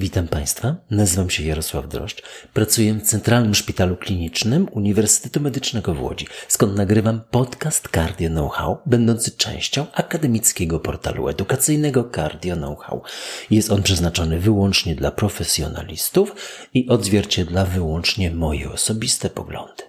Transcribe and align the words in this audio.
Witam 0.00 0.28
Państwa, 0.28 0.76
nazywam 0.90 1.30
się 1.30 1.42
Jarosław 1.42 1.88
Droszcz, 1.88 2.22
pracuję 2.54 2.94
w 2.94 3.02
Centralnym 3.02 3.54
Szpitalu 3.54 3.96
Klinicznym 3.96 4.68
Uniwersytetu 4.72 5.40
Medycznego 5.40 5.94
w 5.94 6.02
Łodzi, 6.02 6.26
skąd 6.48 6.76
nagrywam 6.76 7.20
podcast 7.30 7.88
Cardio 7.94 8.30
Know-how, 8.30 8.78
będący 8.86 9.30
częścią 9.30 9.86
akademickiego 9.92 10.80
portalu 10.80 11.28
edukacyjnego 11.28 12.10
Cardio 12.14 12.56
Know-how. 12.56 13.02
Jest 13.50 13.70
on 13.70 13.82
przeznaczony 13.82 14.40
wyłącznie 14.40 14.94
dla 14.94 15.10
profesjonalistów 15.10 16.34
i 16.74 16.88
odzwierciedla 16.88 17.64
wyłącznie 17.64 18.30
moje 18.30 18.70
osobiste 18.70 19.30
poglądy. 19.30 19.82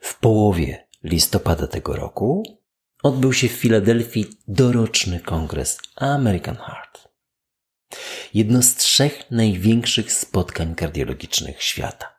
W 0.00 0.18
połowie 0.18 0.88
listopada 1.04 1.66
tego 1.66 1.96
roku 1.96 2.42
odbył 3.02 3.32
się 3.32 3.48
w 3.48 3.52
Filadelfii 3.52 4.26
doroczny 4.48 5.20
kongres 5.20 5.78
American 5.96 6.56
Heart. 6.56 7.05
Jedno 8.34 8.62
z 8.62 8.74
trzech 8.74 9.30
największych 9.30 10.12
spotkań 10.12 10.74
kardiologicznych 10.74 11.62
świata. 11.62 12.16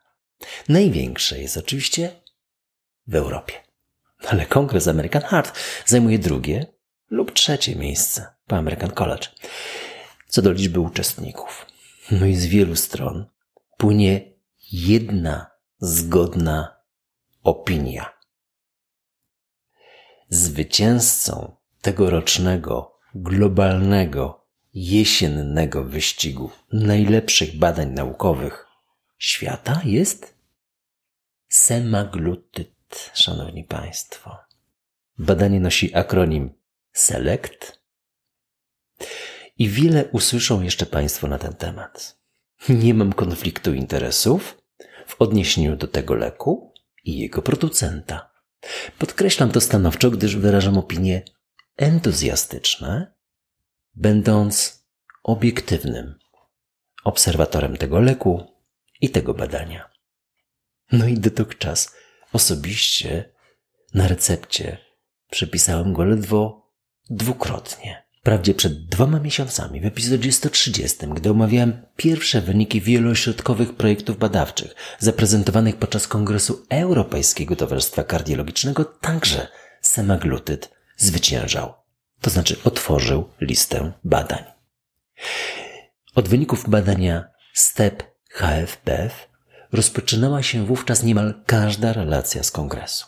Największe 0.68 1.40
jest 1.40 1.56
oczywiście 1.56 2.10
w 3.06 3.14
Europie. 3.14 3.54
Ale 4.26 4.46
kongres 4.46 4.88
American 4.88 5.22
Heart 5.22 5.58
zajmuje 5.86 6.18
drugie 6.18 6.66
lub 7.10 7.32
trzecie 7.32 7.76
miejsce 7.76 8.26
po 8.46 8.56
American 8.56 8.90
College. 8.90 9.28
Co 10.28 10.42
do 10.42 10.52
liczby 10.52 10.80
uczestników. 10.80 11.66
No 12.10 12.26
i 12.26 12.36
z 12.36 12.46
wielu 12.46 12.76
stron 12.76 13.26
płynie 13.76 14.32
jedna 14.72 15.50
zgodna 15.78 16.76
opinia. 17.42 18.18
Zwycięzcą 20.28 21.56
tegorocznego 21.82 22.98
globalnego 23.14 24.37
jesiennego 24.74 25.84
wyścigu 25.84 26.50
najlepszych 26.72 27.58
badań 27.58 27.92
naukowych 27.92 28.66
świata 29.18 29.80
jest 29.84 30.34
semaglutyd, 31.48 33.10
szanowni 33.14 33.64
państwo. 33.64 34.38
Badanie 35.18 35.60
nosi 35.60 35.94
akronim 35.94 36.50
SELECT 36.92 37.78
i 39.58 39.68
wiele 39.68 40.04
usłyszą 40.04 40.62
jeszcze 40.62 40.86
państwo 40.86 41.28
na 41.28 41.38
ten 41.38 41.54
temat. 41.54 42.18
Nie 42.68 42.94
mam 42.94 43.12
konfliktu 43.12 43.74
interesów 43.74 44.62
w 45.06 45.22
odniesieniu 45.22 45.76
do 45.76 45.88
tego 45.88 46.14
leku 46.14 46.72
i 47.04 47.18
jego 47.18 47.42
producenta. 47.42 48.30
Podkreślam 48.98 49.50
to 49.50 49.60
stanowczo, 49.60 50.10
gdyż 50.10 50.36
wyrażam 50.36 50.78
opinie 50.78 51.22
entuzjastyczne 51.76 53.17
będąc 53.98 54.84
obiektywnym 55.22 56.14
obserwatorem 57.04 57.76
tego 57.76 58.00
leku 58.00 58.46
i 59.00 59.10
tego 59.10 59.34
badania. 59.34 59.90
No 60.92 61.06
i 61.06 61.14
dotychczas 61.14 61.94
osobiście 62.32 63.32
na 63.94 64.08
recepcie 64.08 64.78
przepisałem 65.30 65.92
go 65.92 66.04
ledwo 66.04 66.70
dwukrotnie. 67.10 68.08
Wprawdzie 68.20 68.54
przed 68.54 68.86
dwoma 68.86 69.20
miesiącami, 69.20 69.80
w 69.80 69.86
epizodzie 69.86 70.32
130, 70.32 70.96
gdy 71.14 71.30
omawiałem 71.30 71.86
pierwsze 71.96 72.40
wyniki 72.40 72.80
wielośrodkowych 72.80 73.74
projektów 73.74 74.18
badawczych 74.18 74.74
zaprezentowanych 74.98 75.76
podczas 75.76 76.08
Kongresu 76.08 76.66
Europejskiego 76.70 77.56
Towarzystwa 77.56 78.04
Kardiologicznego, 78.04 78.84
także 78.84 79.48
semaglutyd 79.80 80.70
zwyciężał 80.96 81.87
to 82.20 82.30
znaczy 82.30 82.56
otworzył 82.64 83.28
listę 83.40 83.92
badań. 84.04 84.44
Od 86.14 86.28
wyników 86.28 86.70
badania 86.70 87.28
STEP 87.54 88.02
HFPF 88.30 89.28
rozpoczynała 89.72 90.42
się 90.42 90.66
wówczas 90.66 91.02
niemal 91.02 91.34
każda 91.46 91.92
relacja 91.92 92.42
z 92.42 92.50
kongresu. 92.50 93.06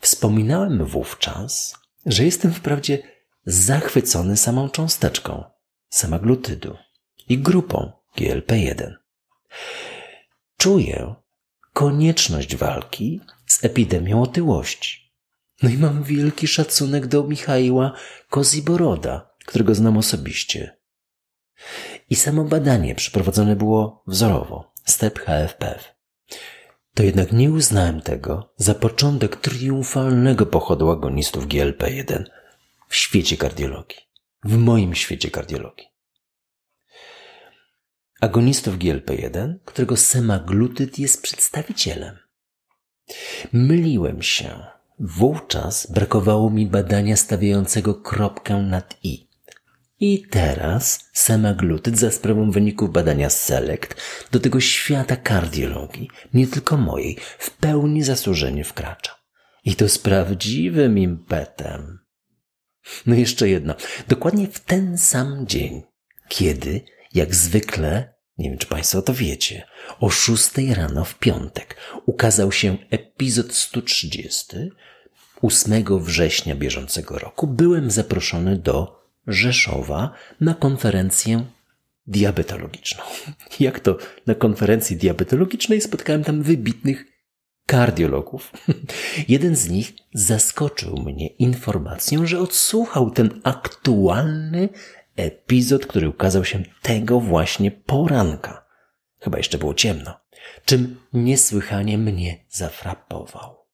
Wspominałem 0.00 0.84
wówczas, 0.84 1.78
że 2.06 2.24
jestem 2.24 2.54
wprawdzie 2.54 3.02
zachwycony 3.46 4.36
samą 4.36 4.68
cząsteczką 4.68 5.44
samaglutydu 5.90 6.76
i 7.28 7.38
grupą 7.38 7.92
GLP-1. 8.16 8.92
Czuję 10.56 11.14
konieczność 11.72 12.56
walki 12.56 13.20
z 13.46 13.64
epidemią 13.64 14.22
otyłości 14.22 15.03
no 15.62 15.70
i 15.70 15.78
mam 15.78 16.02
wielki 16.02 16.46
szacunek 16.48 17.06
do 17.06 17.24
Michaiła 17.24 17.92
Koziboroda, 18.30 19.30
którego 19.46 19.74
znam 19.74 19.96
osobiście. 19.96 20.76
I 22.10 22.16
samo 22.16 22.44
badanie 22.44 22.94
przeprowadzone 22.94 23.56
było 23.56 24.02
wzorowo, 24.06 24.72
step 24.84 25.18
HFPF. 25.18 25.94
To 26.94 27.02
jednak 27.02 27.32
nie 27.32 27.50
uznałem 27.50 28.00
tego 28.00 28.52
za 28.56 28.74
początek 28.74 29.36
triumfalnego 29.36 30.46
pochodu 30.46 30.90
agonistów 30.90 31.46
GLP-1 31.46 32.24
w 32.88 32.96
świecie 32.96 33.36
kardiologii. 33.36 33.98
W 34.44 34.56
moim 34.56 34.94
świecie 34.94 35.30
kardiologii. 35.30 35.86
Agonistów 38.20 38.78
GLP-1, 38.78 39.54
którego 39.64 39.96
semaglutyd 39.96 40.98
jest 40.98 41.22
przedstawicielem. 41.22 42.18
Myliłem 43.52 44.22
się 44.22 44.73
Wówczas 44.98 45.92
brakowało 45.92 46.50
mi 46.50 46.66
badania 46.66 47.16
stawiającego 47.16 47.94
kropkę 47.94 48.56
nad 48.56 48.96
i. 49.02 49.28
I 50.00 50.22
teraz 50.30 51.10
semaglutyd 51.12 51.98
za 51.98 52.10
sprawą 52.10 52.50
wyników 52.50 52.92
badania 52.92 53.30
SELECT 53.30 53.96
do 54.30 54.40
tego 54.40 54.60
świata 54.60 55.16
kardiologii, 55.16 56.10
nie 56.34 56.46
tylko 56.46 56.76
mojej, 56.76 57.18
w 57.38 57.50
pełni 57.50 58.02
zasłużenie 58.02 58.64
wkracza. 58.64 59.12
I 59.64 59.76
to 59.76 59.88
z 59.88 59.98
prawdziwym 59.98 60.98
impetem. 60.98 61.98
No 63.06 63.14
jeszcze 63.14 63.48
jedno. 63.48 63.74
Dokładnie 64.08 64.46
w 64.46 64.60
ten 64.60 64.98
sam 64.98 65.46
dzień, 65.46 65.82
kiedy, 66.28 66.80
jak 67.14 67.34
zwykle, 67.34 68.13
nie 68.38 68.50
wiem 68.50 68.58
czy 68.58 68.66
Państwo 68.66 69.02
to 69.02 69.14
wiecie, 69.14 69.66
o 70.00 70.10
6 70.10 70.50
rano 70.74 71.04
w 71.04 71.18
piątek 71.18 71.76
ukazał 72.06 72.52
się 72.52 72.76
epizod 72.90 73.54
130, 73.54 74.56
8 75.42 75.84
września 76.00 76.54
bieżącego 76.54 77.18
roku 77.18 77.46
byłem 77.46 77.90
zaproszony 77.90 78.56
do 78.56 79.04
Rzeszowa 79.26 80.12
na 80.40 80.54
konferencję 80.54 81.44
diabetologiczną. 82.06 83.04
Jak 83.60 83.80
to 83.80 83.98
na 84.26 84.34
konferencji 84.34 84.96
diabetologicznej 84.96 85.80
spotkałem 85.80 86.24
tam 86.24 86.42
wybitnych 86.42 87.04
kardiologów. 87.66 88.52
Jeden 89.28 89.56
z 89.56 89.68
nich 89.68 89.92
zaskoczył 90.14 90.96
mnie 90.96 91.26
informacją, 91.26 92.26
że 92.26 92.40
odsłuchał 92.40 93.10
ten 93.10 93.40
aktualny 93.44 94.68
epizod, 95.16 95.86
który 95.86 96.08
ukazał 96.08 96.44
się 96.44 96.62
tego 96.82 97.20
właśnie 97.20 97.70
poranka. 97.70 98.64
Chyba 99.20 99.38
jeszcze 99.38 99.58
było 99.58 99.74
ciemno, 99.74 100.20
czym 100.64 101.00
niesłychanie 101.12 101.98
mnie 101.98 102.44
zafrapował. 102.48 103.64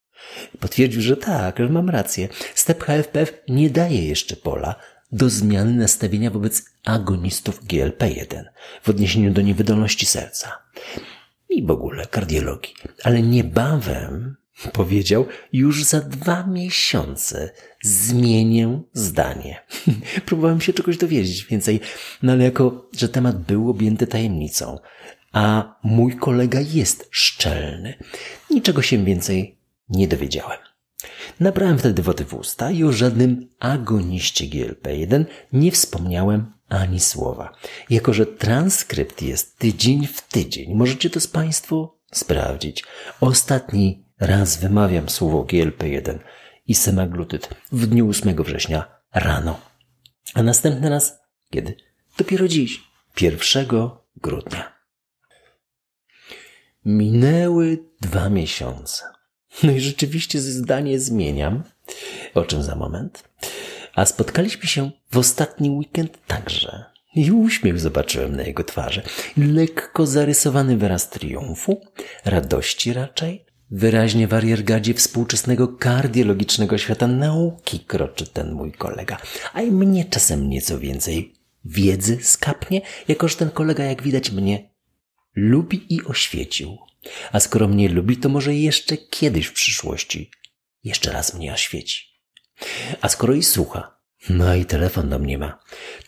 Potwierdził, 0.60 1.02
że 1.02 1.16
tak, 1.16 1.58
że 1.58 1.68
mam 1.68 1.90
rację. 1.90 2.28
Step 2.54 2.84
HFPF 2.84 3.32
nie 3.48 3.70
daje 3.70 4.08
jeszcze 4.08 4.36
pola 4.36 4.74
do 5.12 5.30
zmiany 5.30 5.72
nastawienia 5.72 6.30
wobec 6.30 6.64
agonistów 6.84 7.64
GLP-1 7.64 8.44
w 8.82 8.88
odniesieniu 8.88 9.30
do 9.30 9.42
niewydolności 9.42 10.06
serca 10.06 10.62
i 11.48 11.66
w 11.66 11.70
ogóle 11.70 12.06
kardiologii. 12.06 12.74
Ale 13.02 13.22
niebawem, 13.22 14.36
powiedział, 14.72 15.26
już 15.52 15.84
za 15.84 16.00
dwa 16.00 16.46
miesiące 16.46 17.50
zmienię 17.82 18.82
zdanie. 18.92 19.60
Próbowałem 20.26 20.60
się 20.60 20.72
czegoś 20.72 20.98
dowiedzieć 20.98 21.44
więcej, 21.44 21.80
no 22.22 22.32
ale 22.32 22.44
jako, 22.44 22.88
że 22.96 23.08
temat 23.08 23.38
był 23.38 23.70
objęty 23.70 24.06
tajemnicą, 24.06 24.78
a 25.32 25.74
mój 25.82 26.16
kolega 26.16 26.60
jest 26.60 27.08
szczelny, 27.10 27.94
niczego 28.50 28.82
się 28.82 29.04
więcej 29.04 29.58
nie 29.88 30.08
dowiedziałem. 30.08 30.58
Nabrałem 31.40 31.78
wtedy 31.78 32.02
wody 32.02 32.24
w 32.24 32.34
usta 32.34 32.70
i 32.70 32.84
o 32.84 32.92
żadnym 32.92 33.48
agoniście 33.58 34.44
GLP-1 34.44 35.24
nie 35.52 35.72
wspomniałem 35.72 36.52
ani 36.68 37.00
słowa. 37.00 37.52
Jako, 37.90 38.12
że 38.12 38.26
transkrypt 38.26 39.22
jest 39.22 39.58
tydzień 39.58 40.06
w 40.06 40.20
tydzień, 40.20 40.74
możecie 40.74 41.10
to 41.10 41.20
z 41.20 41.26
Państwo 41.26 41.98
sprawdzić. 42.12 42.84
Ostatni 43.20 44.04
raz 44.20 44.56
wymawiam 44.56 45.08
słowo 45.08 45.42
GLP-1 45.44 46.18
i 46.66 46.74
semaglutyd 46.74 47.48
w 47.72 47.86
dniu 47.86 48.08
8 48.08 48.42
września 48.42 49.00
rano. 49.14 49.60
A 50.34 50.42
następny 50.42 50.90
raz 50.90 51.18
kiedy? 51.50 51.76
Dopiero 52.18 52.48
dziś, 52.48 52.82
1 53.20 53.66
grudnia. 54.16 54.72
Minęły 56.84 57.78
dwa 58.00 58.28
miesiące. 58.28 59.04
No 59.62 59.72
i 59.72 59.80
rzeczywiście 59.80 60.40
zdanie 60.40 61.00
zmieniam, 61.00 61.62
o 62.34 62.44
czym 62.44 62.62
za 62.62 62.76
moment. 62.76 63.28
A 63.94 64.04
spotkaliśmy 64.04 64.66
się 64.66 64.90
w 65.10 65.18
ostatni 65.18 65.70
weekend 65.70 66.26
także. 66.26 66.84
I 67.14 67.32
uśmiech 67.32 67.80
zobaczyłem 67.80 68.36
na 68.36 68.42
jego 68.42 68.64
twarzy. 68.64 69.02
Lekko 69.36 70.06
zarysowany 70.06 70.76
wyraz 70.76 71.10
triumfu, 71.10 71.80
radości 72.24 72.92
raczej. 72.92 73.44
Wyraźnie 73.70 74.28
w 74.28 74.34
ariergadzie 74.34 74.94
współczesnego 74.94 75.68
kardiologicznego 75.68 76.78
świata 76.78 77.06
nauki 77.06 77.80
kroczy 77.80 78.26
ten 78.26 78.52
mój 78.52 78.72
kolega, 78.72 79.18
a 79.52 79.62
i 79.62 79.70
mnie 79.70 80.04
czasem 80.04 80.48
nieco 80.48 80.78
więcej 80.78 81.34
wiedzy 81.64 82.18
skapnie, 82.22 82.80
jakoż 83.08 83.36
ten 83.36 83.50
kolega, 83.50 83.84
jak 83.84 84.02
widać, 84.02 84.30
mnie 84.30 84.70
lubi 85.36 85.94
i 85.94 86.04
oświecił. 86.04 86.78
A 87.32 87.40
skoro 87.40 87.68
mnie 87.68 87.88
lubi, 87.88 88.16
to 88.16 88.28
może 88.28 88.54
jeszcze 88.54 88.96
kiedyś 88.96 89.46
w 89.46 89.52
przyszłości 89.52 90.30
jeszcze 90.84 91.12
raz 91.12 91.34
mnie 91.34 91.52
oświeci. 91.52 92.04
A 93.00 93.08
skoro 93.08 93.34
i 93.34 93.42
słucha, 93.42 93.96
no 94.30 94.54
i 94.54 94.64
telefon 94.64 95.08
do 95.08 95.18
mnie 95.18 95.38
ma, 95.38 95.58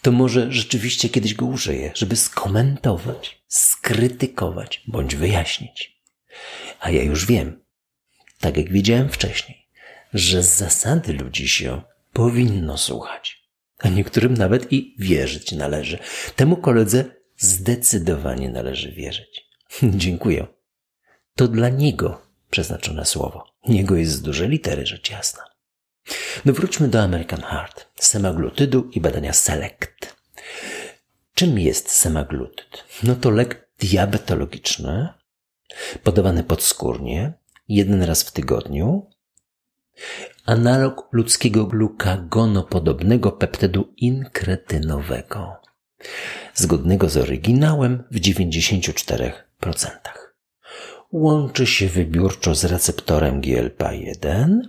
to 0.03 0.13
może 0.13 0.53
rzeczywiście 0.53 1.09
kiedyś 1.09 1.35
go 1.35 1.47
użyję, 1.47 1.93
żeby 1.95 2.17
skomentować, 2.17 3.43
skrytykować 3.49 4.83
bądź 4.87 5.17
wyjaśnić. 5.17 6.03
A 6.83 6.91
ja 6.91 7.03
już 7.03 7.27
wiem, 7.27 7.65
tak 8.41 8.57
jak 8.57 8.73
wiedziałem 8.73 9.09
wcześniej, 9.09 9.69
że 10.15 10.43
z 10.43 10.57
zasady 10.57 11.13
ludzi 11.13 11.49
się 11.49 11.83
powinno 12.13 12.79
słuchać, 12.79 13.49
a 13.79 13.89
niektórym 13.89 14.35
nawet 14.35 14.73
i 14.73 14.97
wierzyć 14.99 15.53
należy. 15.53 15.99
Temu 16.37 16.57
koledze 16.57 17.05
zdecydowanie 17.37 18.51
należy 18.51 18.93
wierzyć. 18.93 19.47
Dziękuję. 19.83 20.47
To 21.35 21.49
dla 21.49 21.69
niego 21.69 22.23
przeznaczone 22.51 23.05
słowo. 23.05 23.45
Niego 23.69 23.97
jest 23.97 24.13
z 24.13 24.23
dużej 24.23 24.49
litery, 24.49 24.87
rzecz 24.87 25.11
jasna. 25.11 25.43
No 26.45 26.53
wróćmy 26.53 26.89
do 26.89 27.03
American 27.03 27.43
Heart, 27.43 27.87
semaglutydu 27.97 28.91
i 28.93 29.01
badania 29.01 29.33
SELECT. 29.33 30.17
Czym 31.35 31.59
jest 31.59 31.91
semaglutyd? 31.91 32.85
No 33.03 33.15
to 33.15 33.31
lek 33.31 33.69
diabetologiczny, 33.79 35.22
podawany 36.03 36.45
podskórnie, 36.45 37.33
jeden 37.69 38.03
raz 38.03 38.23
w 38.23 38.33
tygodniu, 38.33 39.11
analog 40.47 41.09
ludzkiego 41.13 41.67
glukagonopodobnego 41.67 43.33
peptydu 43.33 43.93
inkretynowego, 43.97 45.57
zgodnego 46.55 47.09
z 47.09 47.17
oryginałem 47.17 48.05
w 48.11 48.21
94%. 48.21 49.33
Łączy 51.13 51.67
się 51.67 51.89
wybiórczo 51.89 52.55
z 52.55 52.65
receptorem 52.65 53.41
GLP-1 53.41 54.61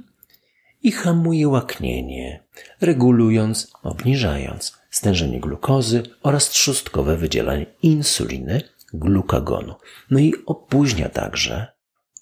i 0.84 0.92
hamuje 0.92 1.48
łaknienie, 1.48 2.44
regulując, 2.82 3.72
obniżając 3.84 4.78
stężenie 4.90 5.40
glukozy 5.40 6.04
oraz 6.24 6.50
trzustkowe 6.50 7.18
wydzielanie 7.18 7.66
insuliny, 7.82 8.62
glukagonu. 8.94 9.76
No 10.12 10.20
i 10.20 10.34
opóźnia 10.46 11.10
także 11.10 11.68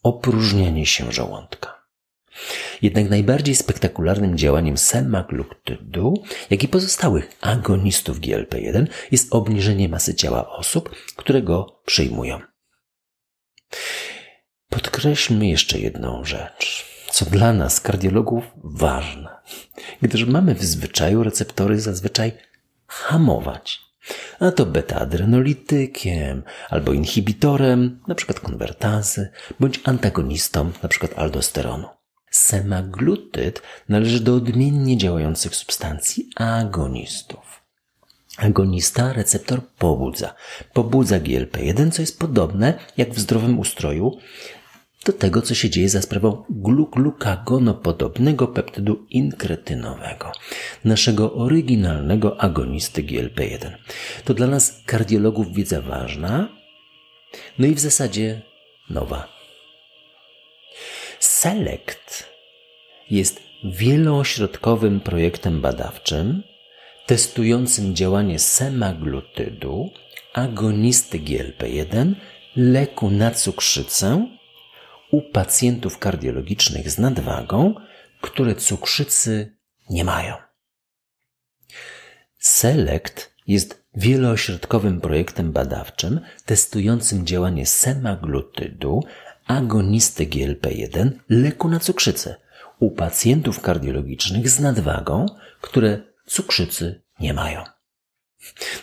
opróżnianie 0.03 0.85
się 0.85 1.11
żołądka. 1.11 1.81
Jednak 2.81 3.09
najbardziej 3.09 3.55
spektakularnym 3.55 4.37
działaniem 4.37 4.77
semaglutidu, 4.77 6.23
jak 6.49 6.63
i 6.63 6.67
pozostałych 6.67 7.37
agonistów 7.41 8.19
GLP-1 8.19 8.87
jest 9.11 9.33
obniżenie 9.33 9.89
masy 9.89 10.15
ciała 10.15 10.49
osób, 10.49 10.95
które 11.15 11.41
go 11.41 11.81
przyjmują. 11.85 12.39
Podkreślmy 14.69 15.47
jeszcze 15.47 15.79
jedną 15.79 16.23
rzecz 16.23 16.91
co 17.11 17.25
dla 17.25 17.53
nas, 17.53 17.81
kardiologów, 17.81 18.43
ważne, 18.63 19.29
gdyż 20.01 20.25
mamy 20.25 20.55
w 20.55 20.63
zwyczaju 20.63 21.23
receptory 21.23 21.79
zazwyczaj 21.79 22.31
hamować. 22.87 23.79
A 24.39 24.51
to 24.51 24.65
beta-adrenolitykiem 24.65 26.43
albo 26.69 26.93
inhibitorem, 26.93 27.99
np. 28.07 28.33
konwertazy, 28.33 29.29
bądź 29.59 29.79
antagonistą, 29.83 30.71
np. 30.83 31.07
aldosteronu. 31.15 31.87
Semaglutyd 32.31 33.61
należy 33.89 34.19
do 34.19 34.35
odmiennie 34.35 34.97
działających 34.97 35.55
substancji 35.55 36.29
agonistów. 36.35 37.61
Agonista 38.37 39.13
receptor 39.13 39.61
pobudza. 39.77 40.33
Pobudza 40.73 41.19
GLP-1, 41.19 41.91
co 41.91 42.01
jest 42.01 42.19
podobne 42.19 42.73
jak 42.97 43.09
w 43.09 43.19
zdrowym 43.19 43.59
ustroju 43.59 44.17
do 45.05 45.13
tego, 45.13 45.41
co 45.41 45.55
się 45.55 45.69
dzieje 45.69 45.89
za 45.89 46.01
sprawą 46.01 46.43
glukagonopodobnego 46.91 48.47
peptydu 48.47 49.05
inkretynowego, 49.09 50.31
naszego 50.83 51.33
oryginalnego 51.33 52.41
agonisty 52.41 53.03
GLP-1. 53.03 53.71
To 54.25 54.33
dla 54.33 54.47
nas 54.47 54.83
kardiologów 54.85 55.53
wiedza 55.53 55.81
ważna, 55.81 56.49
no 57.59 57.67
i 57.67 57.75
w 57.75 57.79
zasadzie 57.79 58.41
nowa. 58.89 59.27
SELECT 61.19 62.29
jest 63.09 63.41
wieloośrodkowym 63.63 64.99
projektem 64.99 65.61
badawczym 65.61 66.43
testującym 67.05 67.95
działanie 67.95 68.39
semaglutydu, 68.39 69.89
agonisty 70.33 71.19
GLP-1, 71.19 72.13
leku 72.55 73.09
na 73.09 73.31
cukrzycę 73.31 74.27
u 75.11 75.21
pacjentów 75.21 75.97
kardiologicznych 75.97 76.89
z 76.89 76.97
nadwagą, 76.97 77.75
które 78.21 78.55
cukrzycy 78.55 79.57
nie 79.89 80.03
mają. 80.03 80.35
SELECT 82.39 83.35
jest 83.47 83.83
wieloośrodkowym 83.95 85.01
projektem 85.01 85.51
badawczym 85.51 86.19
testującym 86.45 87.25
działanie 87.25 87.65
semaglutydu, 87.65 89.03
agonisty 89.47 90.25
GLP-1, 90.25 91.11
leku 91.29 91.69
na 91.69 91.79
cukrzycę 91.79 92.35
u 92.79 92.91
pacjentów 92.91 93.61
kardiologicznych 93.61 94.49
z 94.49 94.59
nadwagą, 94.59 95.25
które 95.61 95.99
cukrzycy 96.25 97.01
nie 97.19 97.33
mają. 97.33 97.63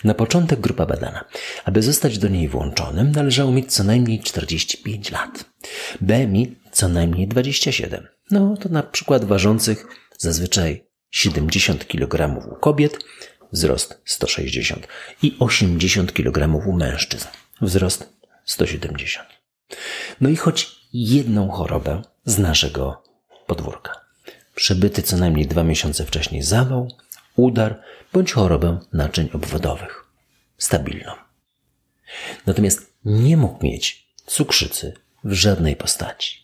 Na 0.05 0.15
początek 0.15 0.61
grupa 0.61 0.87
badana. 0.87 1.25
Aby 1.65 1.83
zostać 1.83 2.19
do 2.19 2.29
niej 2.29 2.49
włączonym, 2.49 3.13
należało 3.13 3.53
mieć 3.53 3.73
co 3.73 3.85
najmniej 3.85 4.21
45 4.21 5.11
lat. 5.11 5.45
BMI 6.01 6.57
co 6.73 6.89
najmniej 6.89 7.29
27. 7.29 8.07
No 8.31 8.57
to 8.57 8.69
na 8.69 8.83
przykład 8.83 9.25
ważących 9.25 9.87
zazwyczaj 10.19 10.85
70 11.11 11.87
kg 11.87 12.47
u 12.49 12.57
kobiet, 12.57 12.99
wzrost 13.53 14.01
160 14.05 14.89
i 15.23 15.37
80 15.39 16.13
kg 16.13 16.67
u 16.69 16.73
mężczyzn, 16.73 17.27
wzrost 17.61 18.13
170. 18.45 19.29
No 20.21 20.29
i 20.29 20.37
choć 20.37 20.77
jedną 20.93 21.49
chorobę 21.49 22.03
z 22.25 22.39
naszego 22.39 23.03
podwórka. 23.47 23.93
Przebyty 24.55 25.03
co 25.03 25.17
najmniej 25.17 25.47
dwa 25.47 25.65
miesiące 25.65 26.05
wcześniej 26.05 26.43
zawał, 26.43 26.89
udar 27.37 27.83
bądź 28.13 28.33
chorobę 28.33 28.81
naczyń 28.93 29.31
obwodowych. 29.33 30.05
Stabilną. 30.59 31.13
Natomiast 32.47 32.93
nie 33.05 33.37
mógł 33.37 33.65
mieć 33.65 34.09
cukrzycy 34.27 34.95
w 35.25 35.33
żadnej 35.33 35.77
postaci. 35.77 36.39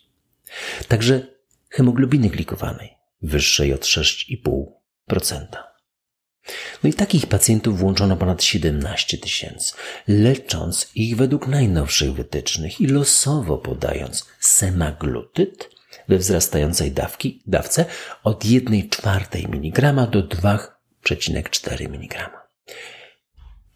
Także 0.87 1.27
hemoglobiny 1.69 2.29
glikowanej 2.29 2.97
wyższej 3.21 3.73
od 3.73 3.81
6,5%. 3.81 5.45
No 6.83 6.89
i 6.89 6.93
takich 6.93 7.27
pacjentów 7.27 7.79
włączono 7.79 8.17
ponad 8.17 8.43
17 8.43 9.17
tysięcy, 9.17 9.73
lecząc 10.07 10.91
ich 10.95 11.15
według 11.15 11.47
najnowszych 11.47 12.13
wytycznych 12.13 12.81
i 12.81 12.87
losowo 12.87 13.57
podając 13.57 14.25
semaglutyd 14.39 15.69
we 16.07 16.17
wzrastającej 16.17 16.91
dawki, 16.91 17.41
dawce 17.47 17.85
od 18.23 18.43
1,4 18.43 19.45
mg 19.45 20.07
do 20.11 20.23
2,4 20.23 21.85
mg. 21.85 22.29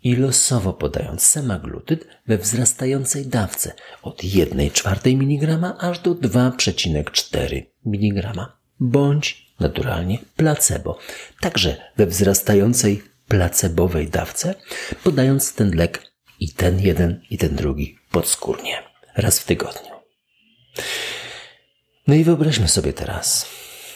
I 0.03 0.15
losowo 0.15 0.73
podając 0.73 1.23
semaglutyd 1.23 2.07
we 2.27 2.37
wzrastającej 2.37 3.27
dawce 3.27 3.73
od 4.01 4.23
1,4 4.23 5.13
mg 5.13 5.75
aż 5.79 5.99
do 5.99 6.15
2,4 6.15 7.61
mg. 7.85 8.45
Bądź 8.79 9.53
naturalnie 9.59 10.19
placebo, 10.35 10.99
także 11.41 11.77
we 11.97 12.05
wzrastającej 12.05 13.03
placebowej 13.27 14.07
dawce, 14.07 14.55
podając 15.03 15.53
ten 15.53 15.75
lek 15.75 16.11
i 16.39 16.53
ten 16.53 16.79
jeden 16.79 17.21
i 17.29 17.37
ten 17.37 17.55
drugi 17.55 17.97
podskórnie 18.11 18.83
raz 19.15 19.39
w 19.39 19.45
tygodniu. 19.45 19.91
No 22.07 22.15
i 22.15 22.23
wyobraźmy 22.23 22.67
sobie 22.67 22.93
teraz 22.93 23.45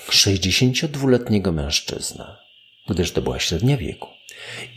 62-letniego 0.09 1.51
mężczyznę, 1.51 2.42
gdyż 2.89 3.11
to 3.11 3.21
była 3.21 3.39
średnia 3.39 3.77
wieku. 3.77 4.09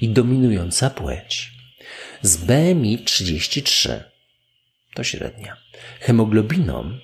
I 0.00 0.08
dominująca 0.08 0.90
płeć, 0.90 1.50
z 2.22 2.36
BMI 2.36 2.98
33, 2.98 4.04
to 4.94 5.04
średnia, 5.04 5.56
hemoglobiną 6.00 6.98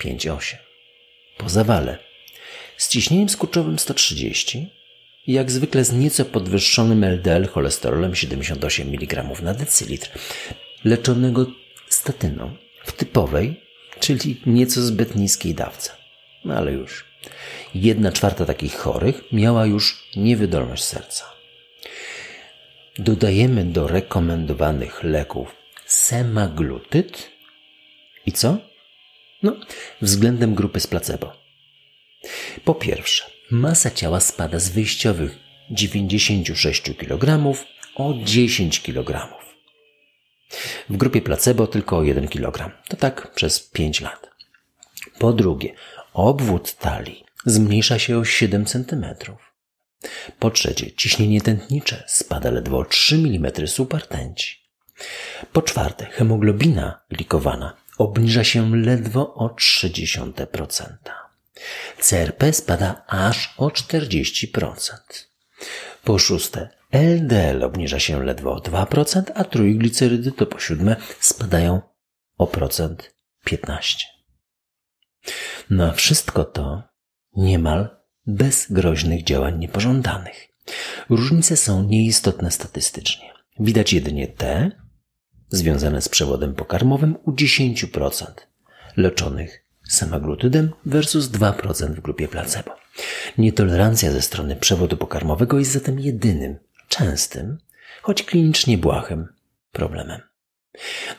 5,8, 0.00 0.56
po 1.38 1.48
zawale, 1.48 1.98
z 2.76 2.88
ciśnieniem 2.88 3.28
skurczowym 3.28 3.78
130, 3.78 4.68
jak 5.26 5.50
zwykle 5.50 5.84
z 5.84 5.92
nieco 5.92 6.24
podwyższonym 6.24 7.04
LDL 7.04 7.48
cholesterolem 7.48 8.14
78 8.14 8.88
mg 8.88 9.24
na 9.42 9.54
decylitr, 9.54 10.10
leczonego 10.84 11.46
statyną. 11.88 12.56
W 12.84 12.92
typowej, 12.92 13.60
czyli 14.00 14.40
nieco 14.46 14.82
zbyt 14.82 15.16
niskiej 15.16 15.54
dawce. 15.54 15.90
No 16.44 16.54
ale 16.54 16.72
już. 16.72 17.11
Jedna 17.74 18.12
czwarta 18.12 18.44
takich 18.44 18.74
chorych 18.74 19.22
miała 19.32 19.66
już 19.66 20.08
niewydolność 20.16 20.84
serca. 20.84 21.24
Dodajemy 22.98 23.64
do 23.64 23.88
rekomendowanych 23.88 25.02
leków 25.02 25.56
semaglutyd 25.86 27.30
i 28.26 28.32
co? 28.32 28.58
No, 29.42 29.56
względem 30.00 30.54
grupy 30.54 30.80
z 30.80 30.86
placebo. 30.86 31.32
Po 32.64 32.74
pierwsze, 32.74 33.24
masa 33.50 33.90
ciała 33.90 34.20
spada 34.20 34.58
z 34.58 34.68
wyjściowych 34.68 35.38
96 35.70 36.82
kg 36.82 37.54
o 37.94 38.14
10 38.24 38.82
kg. 38.82 39.28
W 40.90 40.96
grupie 40.96 41.22
placebo 41.22 41.66
tylko 41.66 41.98
o 41.98 42.02
1 42.02 42.28
kg. 42.28 42.70
To 42.88 42.96
tak 42.96 43.34
przez 43.34 43.60
5 43.60 44.00
lat. 44.00 44.30
Po 45.18 45.32
drugie, 45.32 45.74
obwód 46.12 46.74
talii 46.74 47.24
zmniejsza 47.46 47.98
się 47.98 48.18
o 48.18 48.24
7 48.24 48.64
cm. 48.64 49.06
Po 50.38 50.50
trzecie, 50.50 50.92
ciśnienie 50.92 51.40
tętnicze 51.40 52.04
spada 52.06 52.50
ledwo 52.50 52.78
o 52.78 52.84
3 52.84 53.14
mm 53.16 53.66
supertęci. 53.66 54.56
Po 55.52 55.62
czwarte, 55.62 56.06
hemoglobina 56.06 57.00
glikowana 57.10 57.76
obniża 57.98 58.44
się 58.44 58.76
ledwo 58.76 59.34
o 59.34 59.48
0,3%. 59.48 60.86
CRP 61.98 62.52
spada 62.52 63.04
aż 63.06 63.54
o 63.56 63.68
40%. 63.68 64.96
Po 66.04 66.18
szóste, 66.18 66.68
LDL 66.92 67.64
obniża 67.64 68.00
się 68.00 68.24
ledwo 68.24 68.52
o 68.52 68.58
2%, 68.58 69.22
a 69.34 69.44
trójglicerydy 69.44 70.32
to 70.32 70.46
po 70.46 70.58
siódme 70.58 70.96
spadają 71.20 71.80
o 72.38 72.46
procent 72.46 73.14
15. 73.44 74.11
Na 75.70 75.92
wszystko 75.92 76.44
to 76.44 76.82
niemal 77.36 77.96
bez 78.26 78.72
groźnych 78.72 79.24
działań 79.24 79.58
niepożądanych. 79.58 80.48
Różnice 81.10 81.56
są 81.56 81.82
nieistotne 81.82 82.50
statystycznie. 82.50 83.32
Widać 83.60 83.92
jedynie 83.92 84.28
te 84.28 84.70
związane 85.48 86.02
z 86.02 86.08
przewodem 86.08 86.54
pokarmowym 86.54 87.16
u 87.24 87.32
10% 87.32 88.24
leczonych 88.96 89.64
semaglutydem 89.88 90.72
versus 90.86 91.26
2% 91.26 91.94
w 91.94 92.00
grupie 92.00 92.28
placebo. 92.28 92.76
Nietolerancja 93.38 94.10
ze 94.10 94.22
strony 94.22 94.56
przewodu 94.56 94.96
pokarmowego 94.96 95.58
jest 95.58 95.72
zatem 95.72 96.00
jedynym, 96.00 96.58
częstym, 96.88 97.58
choć 98.02 98.22
klinicznie 98.22 98.78
błahym 98.78 99.28
problemem. 99.72 100.20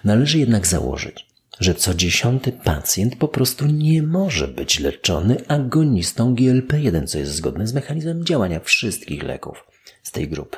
Należy 0.03 0.39
jednak 0.39 0.67
założyć, 0.67 1.32
że 1.59 1.75
co 1.75 1.93
dziesiąty 1.93 2.51
pacjent 2.51 3.15
po 3.15 3.27
prostu 3.27 3.65
nie 3.65 4.03
może 4.03 4.47
być 4.47 4.79
leczony 4.79 5.47
agonistą 5.47 6.35
GLP-1, 6.35 7.07
co 7.07 7.17
jest 7.17 7.31
zgodne 7.31 7.67
z 7.67 7.73
mechanizmem 7.73 8.25
działania 8.25 8.59
wszystkich 8.59 9.23
leków 9.23 9.63
z 10.03 10.11
tej 10.11 10.29
grupy. 10.29 10.57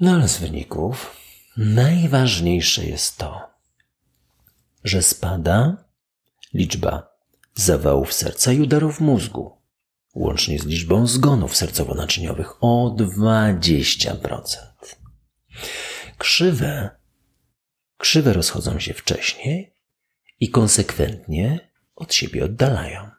No 0.00 0.12
ale 0.12 0.28
z 0.28 0.38
wyników 0.38 1.16
najważniejsze 1.56 2.84
jest 2.84 3.16
to, 3.16 3.40
że 4.84 5.02
spada 5.02 5.84
liczba 6.54 7.16
zawałów 7.54 8.12
serca 8.12 8.52
i 8.52 8.60
udarów 8.60 9.00
mózgu, 9.00 9.58
łącznie 10.14 10.58
z 10.58 10.66
liczbą 10.66 11.06
zgonów 11.06 11.54
sercowo-naczyniowych 11.54 12.52
o 12.60 12.96
20%. 12.98 14.16
Krzywe, 16.18 16.99
krzywe 18.00 18.32
rozchodzą 18.32 18.80
się 18.80 18.94
wcześniej 18.94 19.74
i 20.40 20.50
konsekwentnie 20.50 21.70
od 21.96 22.14
siebie 22.14 22.44
oddalają. 22.44 23.10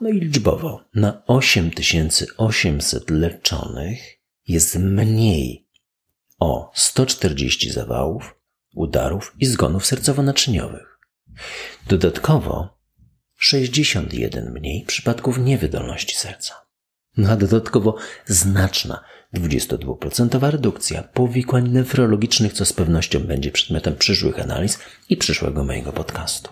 No 0.00 0.08
i 0.08 0.20
liczbowo 0.20 0.84
na 0.94 1.22
8800 1.26 3.10
leczonych 3.10 4.18
jest 4.48 4.76
mniej 4.76 5.68
o 6.38 6.70
140 6.74 7.70
zawałów, 7.70 8.34
udarów 8.74 9.34
i 9.38 9.46
zgonów 9.46 9.84
sercowo-naczyniowych. 9.84 10.98
Dodatkowo 11.86 12.78
61 13.36 14.52
mniej 14.52 14.84
przypadków 14.84 15.38
niewydolności 15.38 16.16
serca. 16.16 16.69
No 17.20 17.30
a 17.30 17.36
dodatkowo 17.36 17.96
znaczna 18.26 19.04
22% 19.34 20.50
redukcja 20.50 21.02
powikłań 21.02 21.68
nefrologicznych, 21.68 22.52
co 22.52 22.64
z 22.64 22.72
pewnością 22.72 23.20
będzie 23.20 23.52
przedmiotem 23.52 23.96
przyszłych 23.96 24.40
analiz 24.40 24.78
i 25.08 25.16
przyszłego 25.16 25.64
mojego 25.64 25.92
podcastu. 25.92 26.50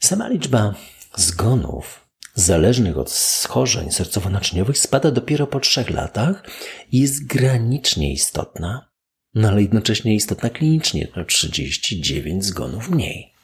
Sama 0.00 0.28
liczba 0.28 0.74
zgonów 1.16 2.08
zależnych 2.34 2.98
od 2.98 3.10
schorzeń 3.10 3.88
sercowo-naczyniowych 3.88 4.78
spada 4.78 5.10
dopiero 5.10 5.46
po 5.46 5.60
trzech 5.60 5.90
latach 5.90 6.44
i 6.92 7.00
jest 7.00 7.26
granicznie 7.26 8.12
istotna, 8.12 8.90
no 9.34 9.48
ale 9.48 9.62
jednocześnie 9.62 10.14
istotna 10.14 10.50
klinicznie, 10.50 11.08
to 11.08 11.24
39 11.24 12.44
zgonów 12.44 12.90
mniej. 12.90 13.34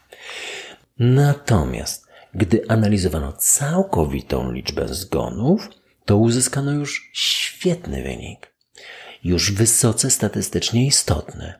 Natomiast 0.98 2.07
gdy 2.34 2.64
analizowano 2.68 3.32
całkowitą 3.32 4.52
liczbę 4.52 4.88
zgonów, 4.88 5.68
to 6.04 6.16
uzyskano 6.16 6.72
już 6.72 7.10
świetny 7.12 8.02
wynik. 8.02 8.54
Już 9.24 9.52
wysoce 9.52 10.10
statystycznie 10.10 10.86
istotny. 10.86 11.54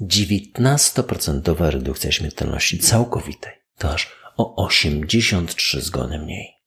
19% 0.00 1.70
redukcja 1.70 2.12
śmiertelności 2.12 2.78
całkowitej. 2.78 3.52
To 3.78 3.90
aż 3.90 4.12
o 4.36 4.64
83 4.66 5.80
zgony 5.80 6.18
mniej. 6.18 6.62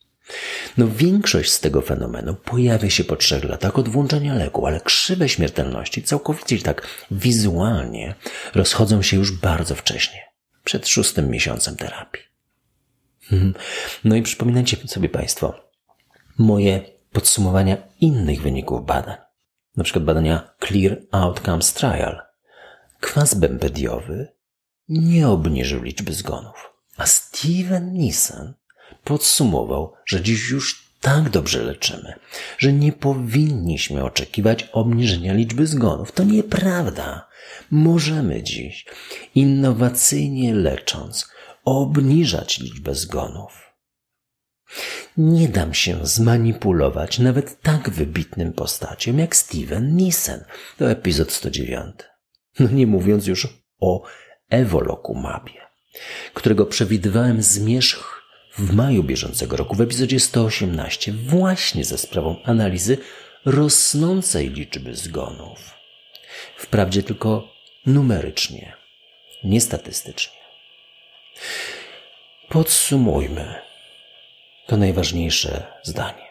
No 0.78 0.88
większość 0.88 1.52
z 1.52 1.60
tego 1.60 1.82
fenomenu 1.82 2.36
pojawia 2.36 2.90
się 2.90 3.04
po 3.04 3.16
trzech 3.16 3.44
latach 3.44 3.80
od 3.80 3.90
włączenia 3.90 4.36
leku, 4.36 4.68
ale 4.68 4.82
krzywe 4.82 5.30
śmiertelności 5.30 6.04
całkowicie 6.04 6.60
tak 6.60 6.88
wizualnie 7.12 8.16
rozchodzą 8.56 9.02
się 9.02 9.18
już 9.18 9.32
bardzo 9.32 9.76
wcześnie, 9.76 10.22
przed 10.64 10.88
szóstym 10.88 11.30
miesiącem 11.30 11.76
terapii. 11.76 12.35
Mhm. 13.32 13.54
No 14.04 14.16
i 14.16 14.22
przypominajcie 14.22 14.78
sobie 14.88 15.10
Państwo 15.10 15.54
moje 16.38 16.82
podsumowania 17.12 17.78
innych 18.00 18.42
wyników 18.42 18.86
badań, 18.86 19.16
na 19.78 19.84
przykład 19.84 20.06
badania 20.06 20.50
Clear 20.68 20.98
Outcomes 21.12 21.74
Trial. 21.74 22.22
Kwas 23.00 23.34
bempediowy 23.34 24.28
nie 24.90 25.28
obniżył 25.28 25.84
liczby 25.84 26.14
zgonów, 26.14 26.74
a 26.98 27.06
Steven 27.06 27.94
Nissen 27.94 28.54
podsumował, 29.04 29.94
że 30.06 30.22
dziś 30.22 30.50
już 30.50 30.86
tak 31.02 31.30
dobrze 31.30 31.64
leczymy, 31.64 32.14
że 32.58 32.74
nie 32.74 32.92
powinniśmy 32.92 34.04
oczekiwać 34.04 34.70
obniżenia 34.72 35.34
liczby 35.34 35.68
zgonów. 35.68 36.12
To 36.12 36.24
nieprawda. 36.24 37.28
Możemy 37.72 38.44
dziś, 38.44 38.86
innowacyjnie 39.36 40.56
lecząc, 40.56 41.30
obniżać 41.66 42.60
liczbę 42.60 42.96
zgonów. 42.96 43.66
Nie 45.18 45.48
dam 45.48 45.74
się 45.74 46.00
zmanipulować 46.04 47.20
nawet 47.20 47.62
tak 47.62 47.90
wybitnym 47.90 48.54
postaciom 48.54 49.20
jak 49.20 49.36
Steven 49.36 49.96
Nissen. 49.96 50.46
To 50.78 50.92
epizod 50.92 51.32
109. 51.32 51.96
No 52.60 52.70
nie 52.70 52.88
mówiąc 52.88 53.28
już 53.28 53.48
o 53.80 54.04
Evolokumabie, 54.50 55.62
którego 56.34 56.66
przewidywałem 56.66 57.42
zmierzch 57.42 58.22
w 58.58 58.74
maju 58.74 59.04
bieżącego 59.04 59.58
roku 59.58 59.76
w 59.76 59.82
epizodzie 59.82 60.20
118 60.20 61.14
właśnie 61.14 61.86
za 61.86 61.98
sprawą 61.98 62.36
analizy 62.44 62.98
rosnącej 63.46 64.50
liczby 64.50 64.96
zgonów. 64.96 65.74
Wprawdzie 66.58 67.04
tylko 67.04 67.48
numerycznie, 67.86 68.74
nie 69.44 69.62
statystycznie. 69.62 70.45
Podsumujmy 72.50 73.56
to 74.68 74.78
najważniejsze 74.78 75.74
zdanie. 75.84 76.26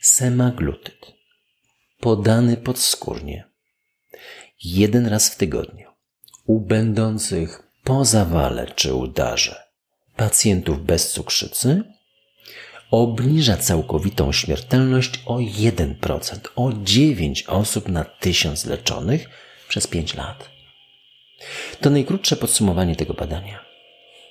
Semaglutyd 0.00 1.14
podany 2.00 2.56
podskórnie 2.56 3.44
jeden 4.64 5.06
raz 5.06 5.28
w 5.28 5.36
tygodniu 5.36 5.90
u 6.46 6.60
będących 6.60 7.62
po 7.84 8.04
zawale 8.04 8.66
czy 8.66 8.94
udarze 8.94 9.62
pacjentów 10.16 10.84
bez 10.84 11.12
cukrzycy 11.12 11.82
obniża 12.90 13.56
całkowitą 13.56 14.32
śmiertelność 14.32 15.20
o 15.26 15.36
1%, 15.38 16.38
o 16.56 16.72
9 16.72 17.42
osób 17.42 17.88
na 17.88 18.04
1000 18.04 18.66
leczonych 18.66 19.28
przez 19.68 19.86
5 19.86 20.14
lat. 20.14 20.50
To 21.80 21.90
najkrótsze 21.90 22.36
podsumowanie 22.36 22.96
tego 22.96 23.14
badania. 23.14 23.67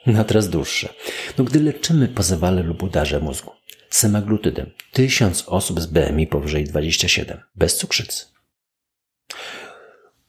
Na 0.07 0.23
teraz 0.23 0.49
dłuższe. 0.49 0.93
No, 1.37 1.43
gdy 1.43 1.59
leczymy 1.59 2.07
po 2.07 2.23
zawale 2.23 2.63
lub 2.63 2.83
udarze 2.83 3.19
mózgu, 3.19 3.51
semaglutydem 3.89 4.71
1000 4.93 5.43
osób 5.47 5.81
z 5.81 5.85
BMI 5.85 6.27
powyżej 6.27 6.63
27, 6.63 7.41
bez 7.55 7.77
cukrzycy. 7.77 8.25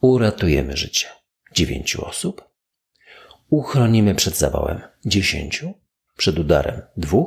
Uratujemy 0.01 0.77
życie 0.77 1.07
9 1.53 1.95
osób, 1.95 2.43
uchronimy 3.49 4.15
przed 4.15 4.37
zawałem 4.37 4.81
10, 5.05 5.65
przed 6.17 6.39
udarem 6.39 6.81
2, 6.97 7.17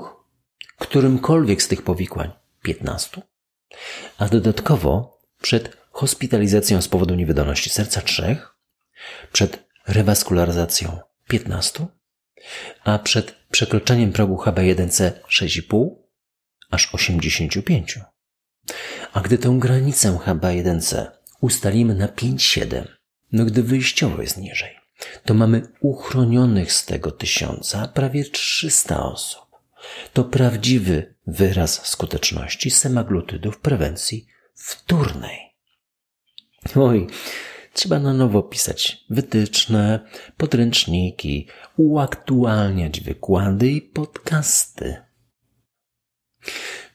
którymkolwiek 0.78 1.62
z 1.62 1.68
tych 1.68 1.82
powikłań 1.82 2.30
15, 2.62 3.23
a 4.18 4.28
dodatkowo 4.28 5.21
przed 5.42 5.76
hospitalizacją 5.90 6.82
z 6.82 6.88
powodu 6.88 7.14
niewydolności 7.14 7.71
serca 7.71 8.00
3, 8.00 8.37
przed 9.32 9.64
rewaskularyzacją 9.87 10.99
15, 11.28 11.87
a 12.85 12.99
przed 12.99 13.35
przekroczeniem 13.51 14.13
progu 14.13 14.37
HB1C 14.37 15.13
6,5 15.31 15.91
aż 16.71 16.95
85. 16.95 17.99
A 19.13 19.21
gdy 19.21 19.39
tę 19.39 19.57
granicę 19.59 20.19
HB1C 20.27 21.07
ustalimy 21.41 21.95
na 21.95 22.09
5,7, 22.09 22.85
no 23.33 23.45
gdy 23.45 23.63
wyjściowo 23.63 24.23
jest 24.23 24.39
niżej, 24.39 24.77
to 25.25 25.35
mamy 25.35 25.63
uchronionych 25.81 26.73
z 26.73 26.87
tego 26.87 27.11
tysiąca 27.11 27.89
prawie 27.89 28.25
300 28.25 29.03
osób. 29.03 29.43
To 30.13 30.25
prawdziwy 30.25 31.15
wyraz 31.27 31.87
skuteczności 31.87 32.71
semaglutydów 32.71 33.59
prewencji 33.59 34.27
wtórnej. 34.55 35.39
Oj, 36.77 37.07
trzeba 37.73 37.99
na 37.99 38.12
nowo 38.12 38.43
pisać 38.43 39.05
wytyczne, 39.11 40.00
podręczniki, 40.37 41.49
uaktualniać 41.76 43.00
wykłady 43.00 43.71
i 43.71 43.83
podcasty. 43.83 44.97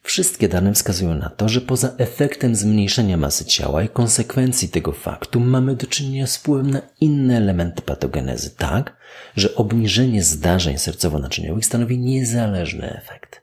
Wszystkie 0.07 0.49
dane 0.49 0.73
wskazują 0.73 1.15
na 1.15 1.29
to, 1.29 1.49
że 1.49 1.61
poza 1.61 1.95
efektem 1.97 2.55
zmniejszenia 2.55 3.17
masy 3.17 3.45
ciała 3.45 3.83
i 3.83 3.89
konsekwencji 3.89 4.69
tego 4.69 4.91
faktu 4.91 5.39
mamy 5.39 5.75
do 5.75 5.87
czynienia 5.87 6.27
z 6.27 6.37
wpływem 6.37 6.71
na 6.71 6.81
inne 7.01 7.37
elementy 7.37 7.81
patogenezy, 7.81 8.49
tak, 8.49 8.97
że 9.35 9.55
obniżenie 9.55 10.23
zdarzeń 10.23 10.75
sercowo-naczyniowych 10.75 11.65
stanowi 11.65 11.99
niezależny 11.99 12.97
efekt. 12.97 13.41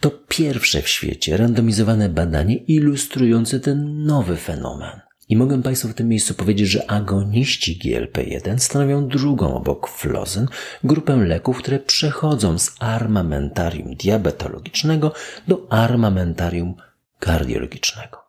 To 0.00 0.10
pierwsze 0.10 0.82
w 0.82 0.88
świecie 0.88 1.36
randomizowane 1.36 2.08
badanie 2.08 2.56
ilustrujące 2.56 3.60
ten 3.60 4.04
nowy 4.04 4.36
fenomen. 4.36 5.00
I 5.28 5.36
mogę 5.36 5.62
Państwu 5.62 5.88
w 5.88 5.94
tym 5.94 6.08
miejscu 6.08 6.34
powiedzieć, 6.34 6.68
że 6.68 6.90
agoniści 6.90 7.78
GLP-1 7.84 8.58
stanowią 8.58 9.08
drugą 9.08 9.54
obok 9.54 9.88
flozyn 9.88 10.46
grupę 10.84 11.16
leków, 11.16 11.58
które 11.58 11.78
przechodzą 11.78 12.58
z 12.58 12.70
armamentarium 12.78 13.94
diabetologicznego 13.94 15.12
do 15.48 15.66
armamentarium 15.70 16.74
kardiologicznego. 17.18 18.24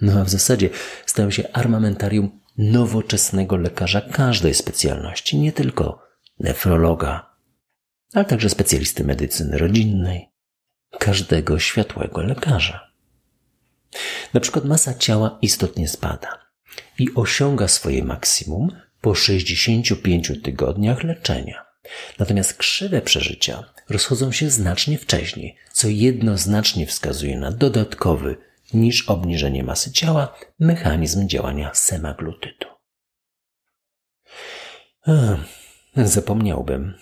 No 0.00 0.20
a 0.20 0.24
w 0.24 0.30
zasadzie 0.30 0.70
stają 1.06 1.30
się 1.30 1.52
armamentarium 1.52 2.40
nowoczesnego 2.58 3.56
lekarza 3.56 4.00
każdej 4.00 4.54
specjalności, 4.54 5.38
nie 5.38 5.52
tylko 5.52 6.02
nefrologa, 6.40 7.30
ale 8.14 8.24
także 8.24 8.48
specjalisty 8.48 9.04
medycyny 9.04 9.58
rodzinnej, 9.58 10.28
każdego 10.98 11.58
światłego 11.58 12.22
lekarza. 12.22 12.89
Na 14.34 14.40
przykład 14.40 14.64
masa 14.64 14.94
ciała 14.94 15.38
istotnie 15.42 15.88
spada 15.88 16.28
i 16.98 17.08
osiąga 17.14 17.68
swoje 17.68 18.04
maksimum 18.04 18.68
po 19.00 19.14
65 19.14 20.32
tygodniach 20.42 21.02
leczenia. 21.02 21.66
Natomiast 22.18 22.54
krzywe 22.54 23.02
przeżycia 23.02 23.64
rozchodzą 23.88 24.32
się 24.32 24.50
znacznie 24.50 24.98
wcześniej, 24.98 25.56
co 25.72 25.88
jednoznacznie 25.88 26.86
wskazuje 26.86 27.38
na 27.38 27.52
dodatkowy 27.52 28.36
niż 28.74 29.08
obniżenie 29.08 29.64
masy 29.64 29.92
ciała 29.92 30.36
mechanizm 30.58 31.28
działania 31.28 31.70
semaglutydu. 31.74 32.66
Zapomniałbym. 35.96 36.94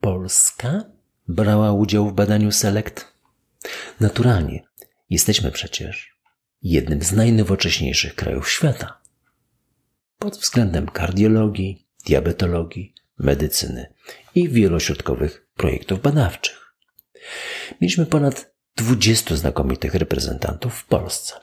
Polska 0.00 0.84
brała 1.28 1.72
udział 1.72 2.08
w 2.08 2.12
badaniu 2.12 2.52
SELECT? 2.52 3.12
Naturalnie, 4.00 4.67
Jesteśmy 5.10 5.52
przecież 5.52 6.18
jednym 6.62 7.02
z 7.02 7.12
najnowocześniejszych 7.12 8.14
krajów 8.14 8.50
świata. 8.50 9.00
Pod 10.18 10.36
względem 10.36 10.86
kardiologii, 10.86 11.86
diabetologii, 12.06 12.94
medycyny 13.18 13.94
i 14.34 14.48
wielośrodkowych 14.48 15.48
projektów 15.54 16.02
badawczych. 16.02 16.74
Mieliśmy 17.80 18.06
ponad 18.06 18.54
20 18.76 19.36
znakomitych 19.36 19.94
reprezentantów 19.94 20.74
w 20.74 20.86
Polsce 20.86 21.34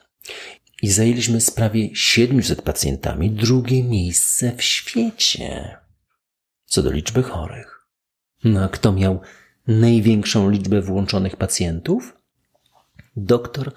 i 0.82 0.90
zajęliśmy 0.90 1.40
z 1.40 1.50
prawie 1.50 1.96
700 1.96 2.62
pacjentami 2.62 3.30
drugie 3.30 3.84
miejsce 3.84 4.52
w 4.56 4.62
świecie 4.62 5.76
co 6.66 6.82
do 6.82 6.90
liczby 6.90 7.22
chorych. 7.22 7.86
No 8.44 8.64
a 8.64 8.68
kto 8.68 8.92
miał 8.92 9.20
największą 9.66 10.50
liczbę 10.50 10.82
włączonych 10.82 11.36
pacjentów? 11.36 12.16
Doktor 13.16 13.72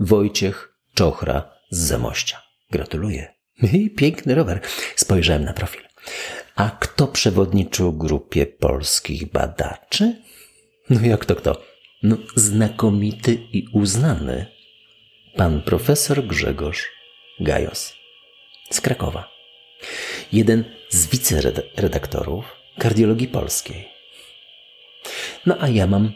Wojciech 0.00 0.74
Czochra 0.94 1.50
z 1.70 1.78
Zamościa. 1.78 2.42
Gratuluję. 2.70 3.34
I 3.72 3.90
piękny 3.90 4.34
rower. 4.34 4.60
Spojrzałem 4.96 5.44
na 5.44 5.52
profil. 5.52 5.82
A 6.56 6.70
kto 6.80 7.06
przewodniczył 7.06 7.92
grupie 7.92 8.46
polskich 8.46 9.32
badaczy? 9.32 10.22
No 10.90 11.00
jak 11.00 11.24
to 11.24 11.34
kto? 11.36 11.62
No 12.02 12.16
znakomity 12.36 13.34
i 13.34 13.68
uznany 13.72 14.46
pan 15.36 15.62
profesor 15.62 16.26
Grzegorz 16.26 16.88
Gajos 17.40 17.94
z 18.70 18.80
Krakowa. 18.80 19.30
Jeden 20.32 20.64
z 20.88 21.06
wiceredaktorów 21.06 22.44
kardiologii 22.78 23.28
polskiej. 23.28 23.88
No 25.46 25.56
a 25.60 25.68
ja 25.68 25.86
mam 25.86 26.12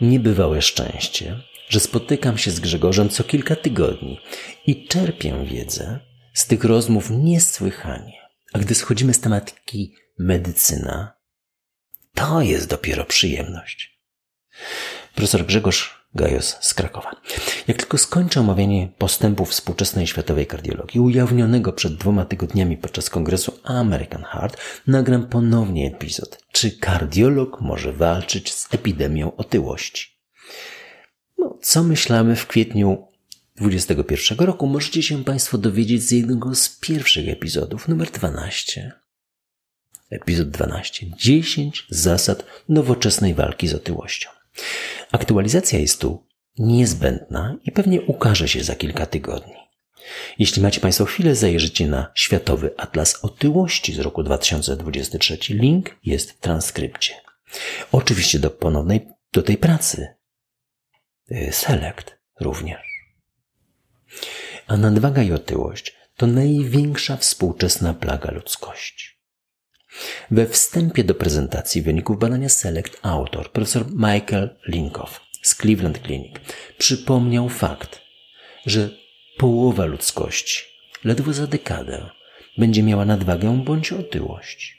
niebywałe 0.00 0.62
szczęście, 0.62 1.40
że 1.72 1.80
spotykam 1.80 2.38
się 2.38 2.50
z 2.50 2.60
Grzegorzem 2.60 3.08
co 3.08 3.24
kilka 3.24 3.56
tygodni 3.56 4.20
i 4.66 4.86
czerpię 4.86 5.44
wiedzę 5.44 6.00
z 6.34 6.46
tych 6.46 6.64
rozmów 6.64 7.10
niesłychanie. 7.10 8.12
A 8.52 8.58
gdy 8.58 8.74
schodzimy 8.74 9.14
z 9.14 9.20
tematyki 9.20 9.94
medycyna, 10.18 11.12
to 12.14 12.42
jest 12.42 12.68
dopiero 12.68 13.04
przyjemność. 13.04 14.00
Profesor 15.14 15.46
Grzegorz 15.46 16.06
Gajos 16.14 16.56
z 16.60 16.74
Krakowa. 16.74 17.10
Jak 17.68 17.76
tylko 17.76 17.98
skończę 17.98 18.40
omawianie 18.40 18.88
postępów 18.98 19.50
współczesnej 19.50 20.06
światowej 20.06 20.46
kardiologii, 20.46 21.00
ujawnionego 21.00 21.72
przed 21.72 21.94
dwoma 21.94 22.24
tygodniami 22.24 22.76
podczas 22.76 23.10
kongresu 23.10 23.58
American 23.64 24.22
Heart, 24.22 24.56
nagram 24.86 25.26
ponownie 25.26 25.86
epizod, 25.86 26.44
czy 26.52 26.78
kardiolog 26.78 27.60
może 27.60 27.92
walczyć 27.92 28.52
z 28.54 28.74
epidemią 28.74 29.36
otyłości. 29.36 30.12
No, 31.42 31.58
co 31.62 31.82
myślamy 31.82 32.36
w 32.36 32.46
kwietniu 32.46 33.08
2021 33.56 34.46
roku, 34.46 34.66
możecie 34.66 35.02
się 35.02 35.24
Państwo 35.24 35.58
dowiedzieć 35.58 36.02
z 36.02 36.10
jednego 36.10 36.54
z 36.54 36.68
pierwszych 36.68 37.28
epizodów, 37.28 37.88
numer 37.88 38.10
12. 38.10 38.92
Epizod 40.10 40.50
12. 40.50 41.06
10 41.16 41.86
zasad 41.90 42.44
nowoczesnej 42.68 43.34
walki 43.34 43.68
z 43.68 43.74
otyłością. 43.74 44.30
Aktualizacja 45.12 45.78
jest 45.78 46.00
tu 46.00 46.26
niezbędna 46.58 47.56
i 47.64 47.72
pewnie 47.72 48.02
ukaże 48.02 48.48
się 48.48 48.64
za 48.64 48.74
kilka 48.74 49.06
tygodni. 49.06 49.54
Jeśli 50.38 50.62
macie 50.62 50.80
Państwo 50.80 51.04
chwilę, 51.04 51.34
zajrzyjcie 51.34 51.86
na 51.86 52.10
Światowy 52.14 52.70
Atlas 52.76 53.24
Otyłości 53.24 53.94
z 53.94 53.98
roku 53.98 54.22
2023. 54.22 55.38
Link 55.48 55.96
jest 56.04 56.32
w 56.32 56.38
transkrypcie. 56.38 57.14
Oczywiście 57.92 58.38
do 58.38 58.50
ponownej, 58.50 59.08
do 59.32 59.42
tej 59.42 59.56
pracy 59.56 60.21
Y, 61.30 61.52
selekt 61.52 62.18
również. 62.40 62.80
A 64.66 64.76
nadwaga 64.76 65.22
i 65.22 65.32
otyłość 65.32 65.96
to 66.16 66.26
największa 66.26 67.16
współczesna 67.16 67.94
plaga 67.94 68.30
ludzkości. 68.30 69.06
We 70.30 70.46
wstępie 70.46 71.04
do 71.04 71.14
prezentacji 71.14 71.82
wyników 71.82 72.18
badania 72.18 72.48
Select 72.48 72.98
autor, 73.02 73.52
profesor 73.52 73.86
Michael 73.92 74.56
Linkoff 74.68 75.20
z 75.42 75.54
Cleveland 75.54 75.98
Clinic, 75.98 76.36
przypomniał 76.78 77.48
fakt, 77.48 78.00
że 78.66 78.90
połowa 79.38 79.84
ludzkości, 79.84 80.62
ledwo 81.04 81.32
za 81.32 81.46
dekadę, 81.46 82.10
będzie 82.58 82.82
miała 82.82 83.04
nadwagę 83.04 83.64
bądź 83.64 83.92
otyłość. 83.92 84.78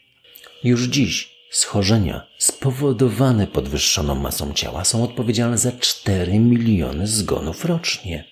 Już 0.64 0.84
dziś 0.84 1.33
Schorzenia 1.54 2.28
spowodowane 2.38 3.48
podwyższoną 3.48 4.16
masą 4.16 4.54
ciała 4.54 4.84
są 4.84 5.04
odpowiedzialne 5.04 5.58
za 5.58 5.72
4 5.72 6.40
miliony 6.40 7.08
zgonów 7.08 7.66
rocznie, 7.66 8.24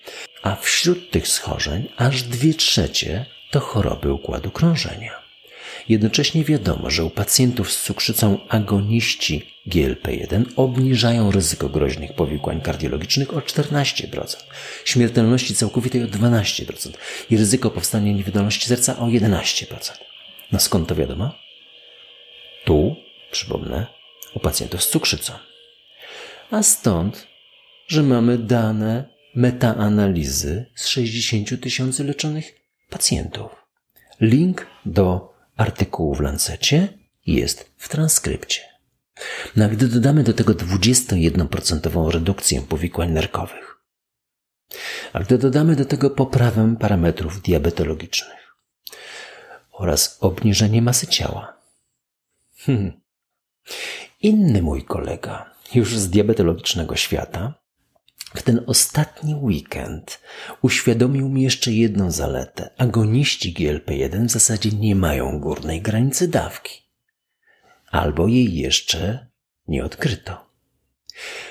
a 0.42 0.56
wśród 0.56 1.10
tych 1.10 1.28
schorzeń 1.28 1.88
aż 1.96 2.22
dwie 2.22 2.54
trzecie 2.54 3.26
to 3.50 3.60
choroby 3.60 4.12
układu 4.12 4.50
krążenia. 4.50 5.22
Jednocześnie 5.88 6.44
wiadomo, 6.44 6.90
że 6.90 7.04
u 7.04 7.10
pacjentów 7.10 7.72
z 7.72 7.82
cukrzycą 7.82 8.38
agoniści 8.48 9.46
GLP-1 9.66 10.44
obniżają 10.56 11.30
ryzyko 11.30 11.68
groźnych 11.68 12.12
powikłań 12.12 12.60
kardiologicznych 12.60 13.36
o 13.36 13.40
14%, 13.40 14.36
śmiertelności 14.84 15.54
całkowitej 15.54 16.02
o 16.02 16.06
12% 16.06 16.90
i 17.30 17.36
ryzyko 17.36 17.70
powstania 17.70 18.12
niewydolności 18.12 18.68
serca 18.68 18.98
o 18.98 19.06
11%. 19.06 19.92
No 20.52 20.60
skąd 20.60 20.88
to 20.88 20.94
wiadomo? 20.94 21.34
Tu, 22.64 22.96
przypomnę, 23.32 23.86
u 24.34 24.40
pacjentów 24.40 24.84
z 24.84 24.88
cukrzycą. 24.88 25.32
A 26.50 26.62
stąd, 26.62 27.26
że 27.88 28.02
mamy 28.02 28.38
dane 28.38 29.04
metaanalizy 29.34 30.66
z 30.74 30.86
60 30.86 31.60
tysięcy 31.60 32.04
leczonych 32.04 32.54
pacjentów. 32.90 33.50
Link 34.20 34.66
do 34.86 35.34
artykułu 35.56 36.14
w 36.14 36.20
Lancecie 36.20 36.88
jest 37.26 37.72
w 37.76 37.88
transkrypcie. 37.88 38.60
No 39.56 39.64
a 39.64 39.68
gdy 39.68 39.88
dodamy 39.88 40.22
do 40.22 40.32
tego 40.32 40.54
21% 40.54 42.10
redukcję 42.10 42.62
powikłań 42.62 43.10
nerkowych, 43.10 43.76
a 45.12 45.20
gdy 45.20 45.38
dodamy 45.38 45.76
do 45.76 45.84
tego 45.84 46.10
poprawę 46.10 46.76
parametrów 46.80 47.42
diabetologicznych 47.42 48.56
oraz 49.72 50.18
obniżenie 50.20 50.82
masy 50.82 51.06
ciała, 51.06 51.56
hmm. 52.56 53.01
Inny 54.20 54.62
mój 54.62 54.84
kolega, 54.84 55.54
już 55.74 55.98
z 55.98 56.10
diabetologicznego 56.10 56.96
świata, 56.96 57.62
w 58.34 58.42
ten 58.42 58.64
ostatni 58.66 59.34
weekend 59.34 60.20
uświadomił 60.62 61.28
mi 61.28 61.42
jeszcze 61.42 61.72
jedną 61.72 62.10
zaletę. 62.10 62.70
Agoniści 62.78 63.54
GLP-1 63.54 64.26
w 64.26 64.30
zasadzie 64.30 64.70
nie 64.70 64.96
mają 64.96 65.40
górnej 65.40 65.82
granicy 65.82 66.28
dawki. 66.28 66.82
Albo 67.90 68.28
jej 68.28 68.54
jeszcze 68.54 69.26
nie 69.68 69.84
odkryto. 69.84 70.52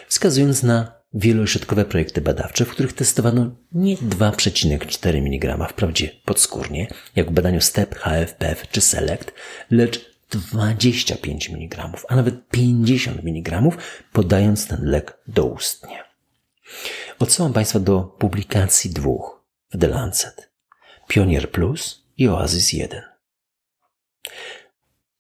Wskazując 0.08 0.64
na 0.64 1.02
wielośrodkowe 1.14 1.86
projekty 1.86 2.22
badawcze, 2.22 2.66
w 2.66 2.70
których 2.70 2.94
testowano 2.94 3.56
nie 3.72 3.98
2,4 3.98 5.18
mg, 5.18 5.68
wprawdzie 5.70 6.10
podskórnie, 6.26 6.88
jak 7.16 7.32
w 7.32 7.34
badaniu 7.34 7.62
STEP, 7.62 7.96
HFPF 7.96 8.68
czy 8.72 8.82
SELECT, 8.82 9.34
lecz 9.72 10.11
25 10.32 11.50
mg, 11.50 11.90
a 12.08 12.16
nawet 12.16 12.50
50 12.50 13.20
mg, 13.24 13.62
podając 14.14 14.68
ten 14.68 14.80
lek 14.84 15.18
doustnie. 15.28 16.04
Odsyłam 17.20 17.54
Państwa 17.54 17.80
do 17.80 18.02
publikacji 18.02 18.90
dwóch 18.90 19.44
w 19.72 19.78
The 19.78 19.88
Lancet. 19.88 20.52
Pionier 21.08 21.52
Plus 21.52 22.04
i 22.18 22.28
Oasis 22.28 22.74
1. 22.74 23.02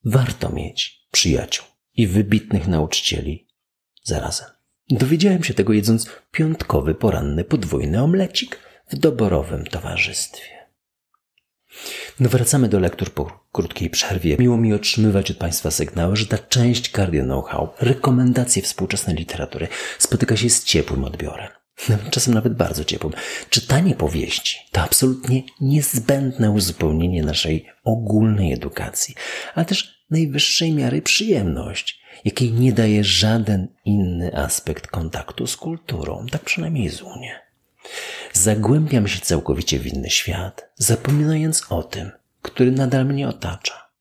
Warto 0.05 0.49
mieć 0.49 1.07
przyjaciół 1.11 1.65
i 1.95 2.07
wybitnych 2.07 2.67
nauczycieli 2.67 3.47
zarazem. 4.03 4.47
Dowiedziałem 4.89 5.43
się 5.43 5.53
tego 5.53 5.73
jedząc 5.73 6.09
piątkowy 6.31 6.95
poranny 6.95 7.43
podwójny 7.43 8.03
omlecik 8.03 8.59
w 8.89 8.95
doborowym 8.95 9.65
towarzystwie. 9.65 10.60
No 12.19 12.29
wracamy 12.29 12.69
do 12.69 12.79
lektur 12.79 13.09
po 13.09 13.45
krótkiej 13.51 13.89
przerwie. 13.89 14.37
Miło 14.39 14.57
mi 14.57 14.73
otrzymywać 14.73 15.31
od 15.31 15.37
Państwa 15.37 15.71
sygnały, 15.71 16.15
że 16.15 16.25
ta 16.25 16.37
część 16.37 16.91
cardio 16.91 17.23
know-how, 17.23 17.69
rekomendacje 17.79 18.61
współczesnej 18.61 19.15
literatury 19.15 19.67
spotyka 19.99 20.37
się 20.37 20.49
z 20.49 20.63
ciepłym 20.63 21.03
odbiorem. 21.03 21.47
Czasem 22.11 22.33
nawet 22.33 22.53
bardzo 22.53 22.83
ciepłym. 22.83 23.13
Czytanie 23.49 23.95
powieści 23.95 24.57
to 24.71 24.81
absolutnie 24.81 25.43
niezbędne 25.61 26.51
uzupełnienie 26.51 27.23
naszej 27.23 27.65
ogólnej 27.83 28.53
edukacji, 28.53 29.15
ale 29.55 29.65
też 29.65 30.05
najwyższej 30.09 30.71
miary 30.71 31.01
przyjemność, 31.01 32.01
jakiej 32.25 32.51
nie 32.51 32.73
daje 32.73 33.03
żaden 33.03 33.67
inny 33.85 34.37
aspekt 34.37 34.87
kontaktu 34.87 35.47
z 35.47 35.57
kulturą, 35.57 36.25
tak 36.31 36.41
przynajmniej 36.41 36.89
z 36.89 37.01
Unię. 37.01 37.39
Zagłębiam 38.33 39.07
się 39.07 39.19
całkowicie 39.19 39.79
w 39.79 39.87
inny 39.87 40.09
świat, 40.09 40.69
zapominając 40.75 41.71
o 41.71 41.83
tym, 41.83 42.11
który 42.41 42.71
nadal 42.71 43.05
mnie 43.05 43.27
otacza. 43.27 43.91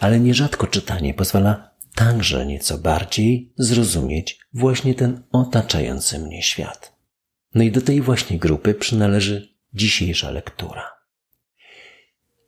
Ale 0.00 0.20
nierzadko 0.20 0.66
czytanie 0.66 1.14
pozwala 1.14 1.70
także 1.94 2.46
nieco 2.46 2.78
bardziej 2.78 3.52
zrozumieć 3.56 4.40
właśnie 4.52 4.94
ten 4.94 5.22
otaczający 5.32 6.18
mnie 6.18 6.42
świat. 6.42 6.92
No 7.54 7.62
i 7.62 7.72
do 7.72 7.80
tej 7.80 8.00
właśnie 8.00 8.38
grupy 8.38 8.74
przynależy 8.74 9.54
dzisiejsza 9.74 10.30
lektura. 10.30 10.90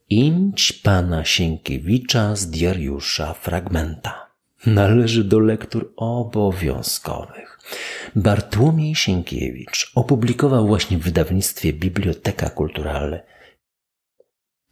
Imć 0.09 0.73
pana 0.73 1.25
Sienkiewicza 1.25 2.37
z 2.37 2.51
diariusza 2.51 3.35
fragmenta. 3.35 4.30
Należy 4.67 5.25
do 5.25 5.39
lektur 5.39 5.93
obowiązkowych. 5.97 7.59
Bartłomiej 8.17 8.95
Sienkiewicz 8.95 9.93
opublikował 9.95 10.67
właśnie 10.67 10.99
w 10.99 11.03
wydawnictwie 11.03 11.73
Biblioteka 11.73 12.51
Kulturalna 12.51 13.21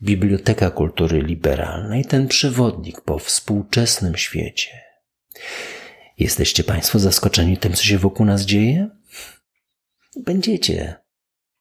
Biblioteka 0.02 0.70
Kultury 0.70 1.22
Liberalnej 1.22 2.04
ten 2.04 2.28
przewodnik 2.28 3.00
po 3.00 3.18
współczesnym 3.18 4.16
świecie. 4.16 4.70
Jesteście 6.18 6.64
Państwo 6.64 6.98
zaskoczeni 6.98 7.56
tym, 7.56 7.72
co 7.72 7.84
się 7.84 7.98
wokół 7.98 8.26
nas 8.26 8.42
dzieje? 8.42 8.88
Będziecie. 10.16 10.94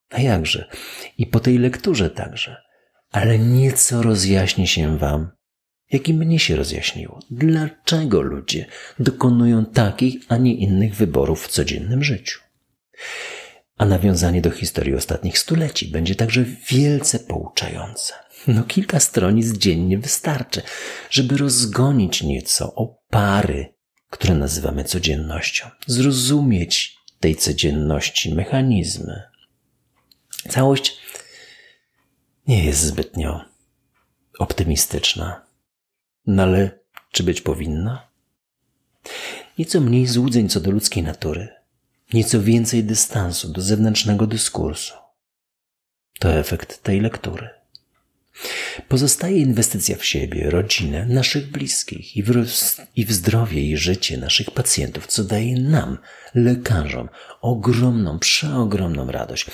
A 0.10 0.22
jakże? 0.22 0.70
I 1.18 1.28
po 1.28 1.40
tej 1.40 1.58
lekturze 1.58 2.10
także. 2.10 2.58
Ale 3.12 3.40
nieco 3.40 4.04
rozjaśni 4.04 4.68
się 4.68 4.98
Wam, 4.98 5.32
jak 5.92 6.10
i 6.10 6.14
mnie 6.14 6.40
się 6.40 6.56
rozjaśniło. 6.56 7.20
Dlaczego 7.32 8.22
ludzie 8.22 8.66
dokonują 9.00 9.66
takich, 9.66 10.16
a 10.28 10.38
nie 10.38 10.56
innych 10.56 10.96
wyborów 10.96 11.46
w 11.46 11.52
codziennym 11.52 12.04
życiu? 12.04 12.40
A 13.78 13.86
nawiązanie 13.86 14.42
do 14.42 14.52
historii 14.52 14.96
ostatnich 14.96 15.40
stuleci 15.40 15.88
będzie 15.88 16.16
także 16.16 16.46
wielce 16.70 17.20
pouczające. 17.20 18.14
No 18.48 18.64
kilka 18.64 19.00
stronic 19.00 19.58
dziennie 19.58 19.98
wystarczy, 19.98 20.62
żeby 21.10 21.38
rozgonić 21.38 22.24
nieco 22.24 22.76
opary, 22.76 23.74
które 24.10 24.36
nazywamy 24.36 24.84
codziennością, 24.84 25.70
zrozumieć 25.88 26.98
tej 27.20 27.36
codzienności 27.36 28.36
mechanizmy. 28.36 29.24
Całość 30.50 30.98
nie 32.48 32.66
jest 32.66 32.80
zbytnio 32.80 33.42
optymistyczna. 34.40 35.47
No 36.28 36.44
ale 36.44 36.80
czy 37.12 37.24
być 37.24 37.42
powinna? 37.42 38.08
Nieco 39.58 39.82
mniej 39.82 40.08
złudzeń 40.08 40.50
co 40.50 40.60
do 40.60 40.72
ludzkiej 40.72 41.04
natury, 41.04 41.48
nieco 42.14 42.42
więcej 42.42 42.84
dystansu 42.84 43.52
do 43.52 43.62
zewnętrznego 43.62 44.28
dyskursu. 44.28 44.94
To 46.20 46.34
efekt 46.34 46.84
tej 46.84 47.02
lektury. 47.02 47.50
Pozostaje 48.88 49.38
inwestycja 49.38 49.98
w 49.98 50.06
siebie, 50.06 50.50
rodzinę, 50.50 51.06
naszych 51.06 51.52
bliskich 51.52 52.18
i 52.18 52.24
w, 52.24 52.32
i 52.96 53.06
w 53.06 53.12
zdrowie 53.12 53.62
i 53.62 53.78
życie 53.78 54.18
naszych 54.18 54.52
pacjentów, 54.52 55.08
co 55.08 55.24
daje 55.24 55.62
nam, 55.62 55.98
lekarzom, 56.36 57.10
ogromną, 57.42 58.20
przeogromną 58.20 59.12
radość. 59.12 59.46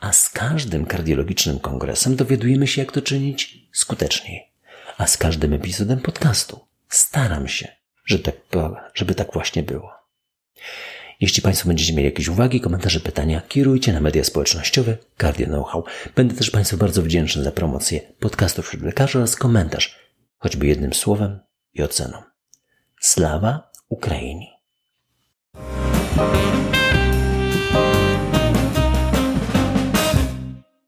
A 0.00 0.12
z 0.12 0.28
każdym 0.28 0.86
kardiologicznym 0.86 1.58
kongresem 1.58 2.16
dowiadujemy 2.16 2.66
się, 2.66 2.82
jak 2.82 2.92
to 2.92 3.02
czynić 3.02 3.68
skuteczniej. 3.72 4.48
A 4.98 5.06
z 5.06 5.16
każdym 5.16 5.52
epizodem 5.52 6.00
podcastu 6.00 6.60
staram 6.88 7.48
się, 7.48 7.68
że 8.04 8.18
tak, 8.18 8.34
żeby 8.94 9.14
tak 9.14 9.32
właśnie 9.32 9.62
było. 9.62 9.92
Jeśli 11.20 11.42
Państwo 11.42 11.68
będziecie 11.68 11.92
mieli 11.92 12.04
jakieś 12.04 12.28
uwagi, 12.28 12.60
komentarze, 12.60 13.00
pytania, 13.00 13.42
kierujcie 13.48 13.92
na 13.92 14.00
media 14.00 14.24
społecznościowe 14.24 14.96
Cardio 15.20 15.46
Know-how. 15.46 15.84
Będę 16.16 16.34
też 16.34 16.50
Państwu 16.50 16.76
bardzo 16.76 17.02
wdzięczny 17.02 17.42
za 17.42 17.52
promocję 17.52 18.00
podcastów 18.20 18.66
wśród 18.66 18.82
lekarzy 18.82 19.18
oraz 19.18 19.36
komentarz, 19.36 19.98
choćby 20.38 20.66
jednym 20.66 20.94
słowem 20.94 21.40
i 21.74 21.82
oceną. 21.82 22.22
Slawa 23.00 23.70
Ukrainii! 23.88 24.50